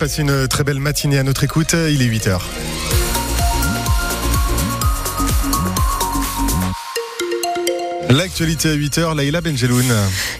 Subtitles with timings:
[0.00, 2.40] Passez une très belle matinée à notre écoute, il est 8h.
[8.10, 9.84] L'actualité à 8h, Laïla Benjeloun.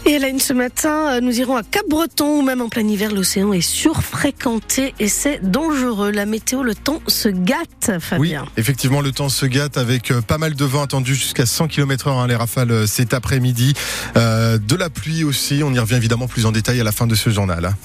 [0.06, 3.60] Et Hélène, ce matin, nous irons à Cap-Breton où même en plein hiver, l'océan est
[3.60, 6.10] surfréquenté et c'est dangereux.
[6.10, 8.42] La météo, le temps se gâte, Fabien.
[8.42, 11.68] Oui, effectivement, le temps se gâte avec euh, pas mal de vent attendu jusqu'à 100
[11.68, 13.74] km h les rafales euh, cet après-midi.
[14.16, 17.06] Euh, de la pluie aussi, on y revient évidemment plus en détail à la fin
[17.06, 17.76] de ce journal.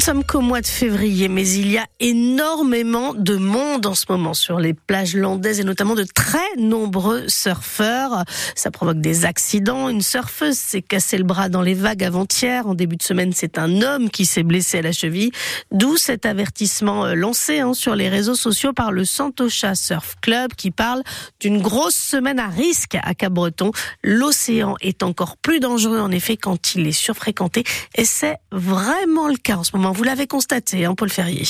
[0.00, 4.06] Ne sommes qu'au mois de février, mais il y a énormément de monde en ce
[4.08, 8.24] moment sur les plages landaises et notamment de très nombreux surfeurs.
[8.54, 9.90] Ça provoque des accidents.
[9.90, 12.66] Une surfeuse s'est cassé le bras dans les vagues avant-hier.
[12.66, 15.32] En début de semaine, c'est un homme qui s'est blessé à la cheville.
[15.70, 20.54] D'où cet avertissement euh, lancé hein, sur les réseaux sociaux par le Santosha Surf Club
[20.54, 21.02] qui parle
[21.40, 23.70] d'une grosse semaine à risque à Cap-Breton.
[24.02, 27.64] L'océan est encore plus dangereux en effet quand il est surfréquenté
[27.96, 29.89] et c'est vraiment le cas en ce moment.
[29.92, 31.44] Vous l'avez constaté, hein, Paul Ferrier.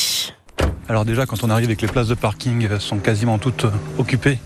[0.89, 3.71] Alors déjà, quand on arrive et que les places de parking sont quasiment toutes euh,
[3.99, 4.39] occupées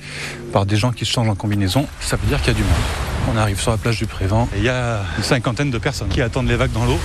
[0.52, 2.62] par des gens qui se changent en combinaison, ça veut dire qu'il y a du
[2.62, 2.72] monde.
[3.32, 6.08] On arrive sur la plage du Prévent et il y a une cinquantaine de personnes
[6.08, 6.98] qui attendent les vagues dans l'eau.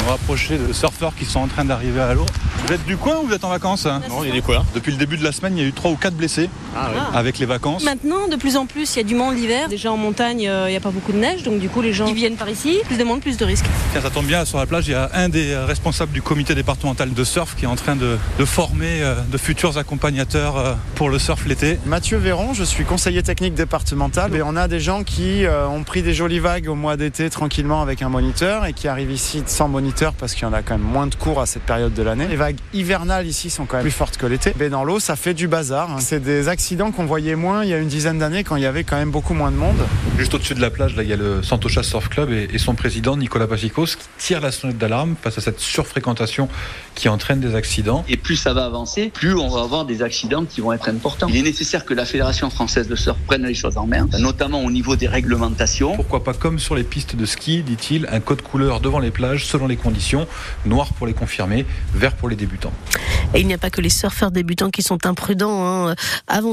[0.00, 2.26] On va approcher de surfeurs qui sont en train d'arriver à l'eau.
[2.66, 4.00] Vous êtes du coin ou vous êtes en vacances hein?
[4.08, 5.68] Non, il y a des quoi Depuis le début de la semaine, il y a
[5.68, 7.00] eu trois ou quatre blessés ah, oui.
[7.14, 7.84] avec les vacances.
[7.84, 9.68] Maintenant, de plus en plus, il y a du monde l'hiver.
[9.68, 11.92] Déjà en montagne, euh, il n'y a pas beaucoup de neige, donc du coup, les
[11.92, 12.78] gens qui viennent par ici.
[12.86, 13.66] Plus de monde, plus de risques.
[13.92, 16.54] Tiens, ça tombe bien, sur la plage, il y a un des responsables du comité
[16.54, 20.74] départemental de surf qui est en train de, de former euh, de futurs accompagnateurs euh,
[20.94, 21.78] pour le surf l'été.
[21.86, 26.02] Mathieu Véron, je suis conseiller technique départemental et on a des gens qui ont pris
[26.02, 29.68] des jolies vagues au mois d'été tranquillement avec un moniteur et qui arrivent ici sans
[29.68, 32.02] moniteur parce qu'il y en a quand même moins de cours à cette période de
[32.02, 32.26] l'année.
[32.28, 34.52] Les vagues hivernales ici sont quand même plus fortes que l'été.
[34.58, 35.96] Mais dans l'eau, ça fait du bazar.
[36.00, 36.63] C'est des accidents
[36.96, 39.10] qu'on voyait moins il y a une dizaine d'années quand il y avait quand même
[39.10, 39.76] beaucoup moins de monde.
[40.16, 42.58] Juste au-dessus de la plage, là, il y a le Santosha Surf Club et, et
[42.58, 46.48] son président Nicolas Pachikos qui tire la sonnette d'alarme face à cette surfréquentation
[46.94, 48.04] qui entraîne des accidents.
[48.08, 51.26] Et plus ça va avancer, plus on va avoir des accidents qui vont être importants.
[51.28, 54.64] Il est nécessaire que la Fédération française de surf prenne les choses en main, notamment
[54.64, 55.94] au niveau des réglementations.
[55.96, 59.44] Pourquoi pas comme sur les pistes de ski, dit-il, un code couleur devant les plages
[59.44, 60.26] selon les conditions,
[60.64, 62.72] noir pour les confirmés, vert pour les débutants.
[63.34, 65.88] Et il n'y a pas que les surfeurs débutants qui sont imprudents.
[65.88, 65.94] Hein.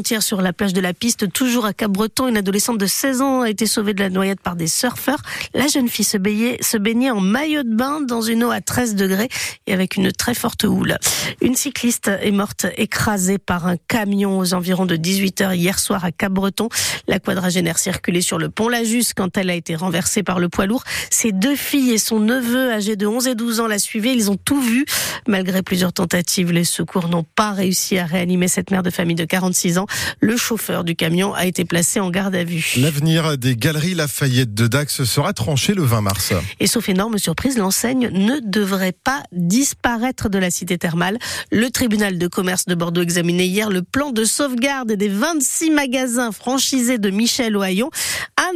[0.01, 3.41] Avant-hier, sur la plage de la piste, toujours à Cap-Breton, une adolescente de 16 ans
[3.41, 5.21] a été sauvée de la noyade par des surfeurs.
[5.53, 9.29] La jeune fille se baignait, en maillot de bain dans une eau à 13 degrés
[9.67, 10.97] et avec une très forte houle.
[11.39, 16.03] Une cycliste est morte écrasée par un camion aux environs de 18 heures hier soir
[16.03, 16.69] à Cap-Breton.
[17.07, 20.49] La quadragénaire circulait sur le pont La Juste quand elle a été renversée par le
[20.49, 20.83] poids lourd.
[21.11, 24.13] Ses deux filles et son neveu âgé de 11 et 12 ans la suivaient.
[24.13, 24.83] Ils ont tout vu.
[25.27, 29.25] Malgré plusieurs tentatives, les secours n'ont pas réussi à réanimer cette mère de famille de
[29.25, 29.85] 46 ans.
[30.19, 32.75] Le chauffeur du camion a été placé en garde à vue.
[32.77, 36.33] L'avenir des galeries Lafayette de Dax sera tranché le 20 mars.
[36.59, 41.17] Et sauf énorme surprise, l'enseigne ne devrait pas disparaître de la cité thermale.
[41.51, 46.31] Le tribunal de commerce de Bordeaux examinait hier le plan de sauvegarde des 26 magasins
[46.31, 47.89] franchisés de Michel Ohaillon.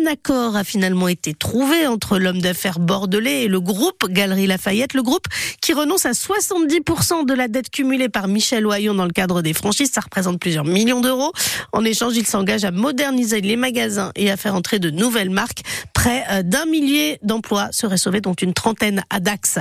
[0.01, 4.93] Un accord a finalement été trouvé entre l'homme d'affaires bordelais et le groupe Galerie Lafayette,
[4.93, 5.27] le groupe
[5.61, 9.53] qui renonce à 70% de la dette cumulée par Michel Ohaillon dans le cadre des
[9.53, 9.91] franchises.
[9.93, 11.31] Ça représente plusieurs millions d'euros.
[11.71, 15.61] En échange, il s'engage à moderniser les magasins et à faire entrer de nouvelles marques.
[16.05, 19.57] Près euh, d'un millier d'emplois seraient sauvés, dont une trentaine à Dax.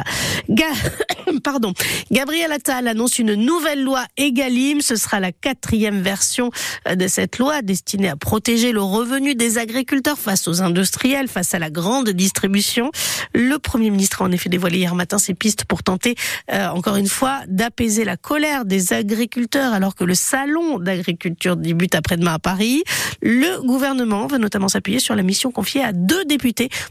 [0.51, 0.67] Ga
[1.43, 1.73] Pardon.
[2.11, 4.83] Gabriel Attal annonce une nouvelle loi Egalim.
[4.83, 6.51] Ce sera la quatrième version
[6.87, 11.55] euh, de cette loi destinée à protéger le revenu des agriculteurs face aux industriels, face
[11.55, 12.91] à la grande distribution.
[13.33, 16.15] Le Premier ministre a en effet dévoilé hier matin ses pistes pour tenter,
[16.53, 21.95] euh, encore une fois, d'apaiser la colère des agriculteurs alors que le salon d'agriculture débute
[21.95, 22.85] après-demain à Paris.
[23.23, 26.34] Le gouvernement va notamment s'appuyer sur la mission confiée à deux députés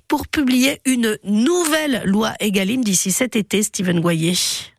[0.07, 3.63] pour publier une nouvelle loi Egalim d'ici cet été.
[3.63, 4.35] Steven Goyer.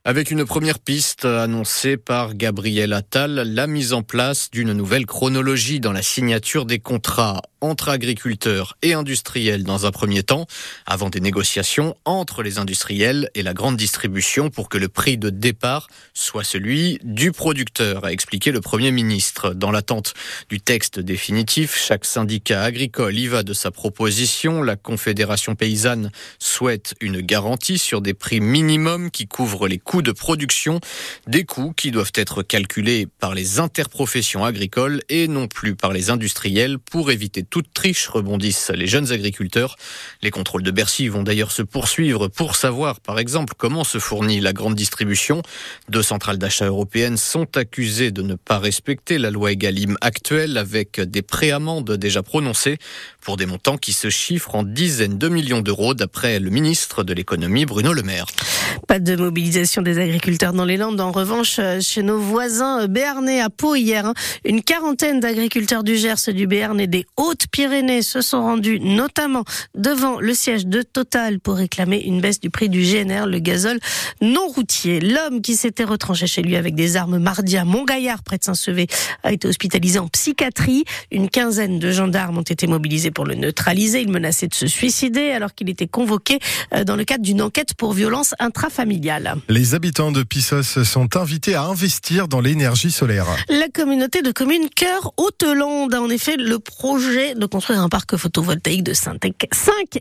[0.07, 5.81] Avec une première piste annoncée par Gabriel Attal, la mise en place d'une nouvelle chronologie
[5.81, 10.47] dans la signature des contrats entre agriculteurs et industriels dans un premier temps,
[10.85, 15.31] avant des négociations entre les industriels et la grande distribution pour que le prix de
[15.31, 19.55] départ soit celui du producteur, a expliqué le Premier ministre.
[19.55, 20.13] Dans l'attente
[20.51, 24.63] du texte définitif, chaque syndicat agricole y va de sa proposition.
[24.63, 30.13] La Confédération paysanne souhaite une garantie sur des prix minimums qui couvrent les coûts de
[30.13, 30.81] production,
[31.27, 36.11] des coûts qui doivent être calculés par les interprofessions agricoles et non plus par les
[36.11, 39.77] industriels pour éviter toute triche, rebondissent les jeunes agriculteurs.
[40.23, 44.41] Les contrôles de Bercy vont d'ailleurs se poursuivre pour savoir, par exemple, comment se fournit
[44.41, 45.43] la grande distribution.
[45.89, 51.01] Deux centrales d'achat européennes sont accusées de ne pas respecter la loi Egalim actuelle avec
[51.01, 52.79] des préamendes déjà prononcées
[53.21, 57.13] pour des montants qui se chiffrent en dizaines de millions d'euros d'après le ministre de
[57.13, 58.27] l'économie Bruno Le Maire.
[58.87, 61.01] Pas de mobilisation des agriculteurs dans les Landes.
[61.01, 64.15] En revanche, euh, chez nos voisins euh, béarnais à Pau hier, hein,
[64.45, 69.45] une quarantaine d'agriculteurs du Gers, du Béarn et des Hautes-Pyrénées se sont rendus notamment
[69.75, 73.79] devant le siège de Total pour réclamer une baisse du prix du GNR, le gazole
[74.21, 75.01] non routier.
[75.01, 78.87] L'homme qui s'était retranché chez lui avec des armes mardi à Montgaillard, près de Saint-Sevé,
[79.23, 80.85] a été hospitalisé en psychiatrie.
[81.13, 84.01] Une quinzaine de gendarmes ont été mobilisés pour le neutraliser.
[84.01, 86.39] Il menaçait de se suicider alors qu'il était convoqué
[86.73, 89.37] euh, dans le cadre d'une enquête pour violence intrafamiliale.
[89.75, 93.27] Habitants de Pissos sont invités à investir dans l'énergie solaire.
[93.49, 98.17] La communauté de communes Cœur Haute-Lande a en effet le projet de construire un parc
[98.17, 99.25] photovoltaïque de 5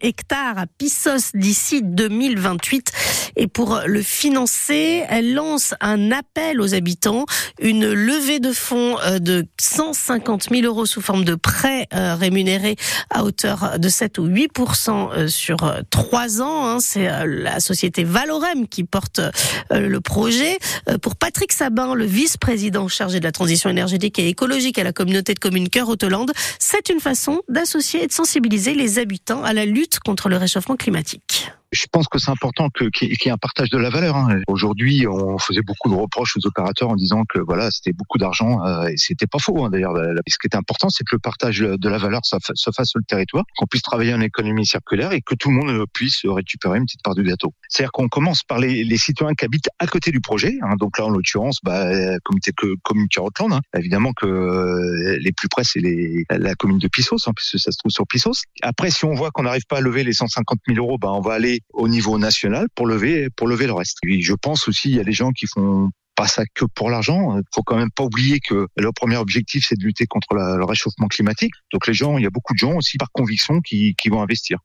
[0.01, 2.91] hectares à Pissos d'ici 2028.
[3.35, 7.25] Et pour le financer, elle lance un appel aux habitants,
[7.59, 12.75] une levée de fonds euh, de 150 000 euros sous forme de prêts euh, rémunérés
[13.09, 14.51] à hauteur de 7 ou 8
[14.87, 16.67] euh, sur 3 ans.
[16.67, 16.77] Hein.
[16.79, 19.19] C'est la société Valorem qui porte
[19.71, 20.57] le projet.
[21.01, 25.33] Pour Patrick Sabin, le vice-président chargé de la transition énergétique et écologique à la communauté
[25.33, 29.65] de communes Cœur Haute-Lande, c'est une façon d'associer et de sensibiliser les habitants à la
[29.65, 33.69] lutte contre le réchauffement climatique je pense que c'est important qu'il y ait un partage
[33.69, 34.15] de la valeur.
[34.15, 34.41] Hein.
[34.47, 38.65] Aujourd'hui, on faisait beaucoup de reproches aux opérateurs en disant que voilà, c'était beaucoup d'argent
[38.65, 39.63] euh, et c'était pas faux.
[39.63, 39.95] Hein, D'ailleurs,
[40.27, 43.05] ce qui était important, c'est que le partage de la valeur se fasse sur le
[43.05, 46.85] territoire, qu'on puisse travailler en économie circulaire et que tout le monde puisse récupérer une
[46.85, 47.53] petite part du gâteau.
[47.69, 50.57] C'est-à-dire qu'on commence par les, les, citoyens qui habitent à côté du projet.
[50.61, 50.75] Hein.
[50.79, 51.85] Donc là, en l'occurrence, bah,
[52.23, 53.07] communauté que commune
[53.51, 53.61] Hein.
[53.77, 55.81] Évidemment que euh, les plus près, c'est
[56.29, 58.43] la commune de Pissos, hein, puisque ça se trouve sur Pissos.
[58.61, 61.21] Après, si on voit qu'on n'arrive pas à lever les 150 000 euros, bah, on
[61.21, 63.97] va aller au niveau national pour lever pour lever le reste.
[64.03, 67.37] Je pense aussi il y a des gens qui font pas ça que pour l'argent.
[67.37, 70.63] Il faut quand même pas oublier que leur premier objectif, c'est de lutter contre le
[70.63, 71.53] réchauffement climatique.
[71.71, 74.21] Donc les gens, il y a beaucoup de gens aussi par conviction qui, qui vont
[74.21, 74.59] investir.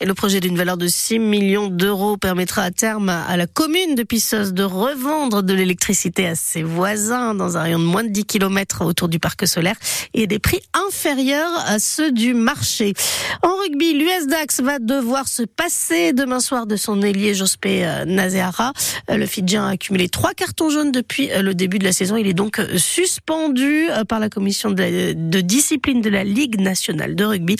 [0.00, 3.96] Et le projet d'une valeur de 6 millions d'euros permettra à terme à la commune
[3.96, 8.08] de Pissos de revendre de l'électricité à ses voisins dans un rayon de moins de
[8.08, 9.76] 10 km autour du parc solaire
[10.14, 12.94] et des prix inférieurs à ceux du marché.
[13.42, 18.04] En rugby, l'US Dax va devoir se passer demain soir de son ailier Jospé euh,
[18.04, 18.72] Nazéara.
[19.10, 22.16] Euh, le Fidjien a accumulé trois cartons jaunes depuis euh, le début de la saison.
[22.16, 27.56] Il est donc suspendu par la commission de discipline de la Ligue nationale de rugby.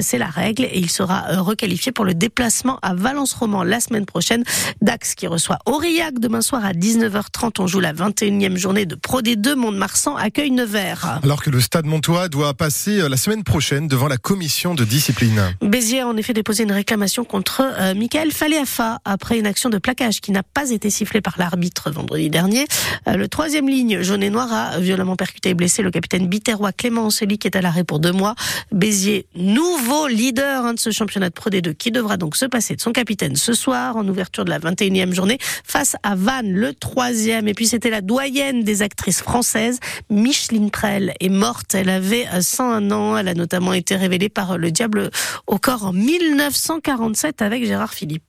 [0.00, 4.44] C'est la règle et il sera requalifié pour le déplacement à Valence-Roman la semaine prochaine.
[4.82, 7.60] Dax qui reçoit Aurillac demain soir à 19h30.
[7.60, 9.54] On joue la 21e journée de Pro D2.
[9.54, 11.20] Mont-de-Marsan accueille Nevers.
[11.22, 14.84] Alors que le Stade Montois doit passer euh, la semaine prochaine devant la commission de
[14.84, 15.40] discipline.
[15.62, 19.78] Béziers a en effet déposé une réclamation contre euh, Michael Faléafa après une action de
[19.78, 22.66] plaquage qui n'a pas été sifflée par l'arbitre vendredi dernier.
[23.08, 26.72] Euh, le troisième ligne jaune et noir a violemment percuté et blessé le capitaine Biterrois
[26.72, 28.34] Clément celui qui est à l'arrêt pour deux mois.
[28.72, 32.74] Béziers, nouveau leader hein, de ce championnat de Pro D2 qui devra donc se passer
[32.74, 36.74] de son capitaine ce soir en ouverture de la 21e journée face à Vannes, le
[36.74, 37.46] troisième.
[37.46, 39.78] Et puis c'était la doyenne des actrices françaises,
[40.10, 41.74] Micheline Prel, est morte.
[41.74, 43.16] Elle avait 101 ans.
[43.16, 45.10] Elle a notamment été révélée par le diable
[45.46, 48.24] au corps en 1947 avec Gérard Philippe.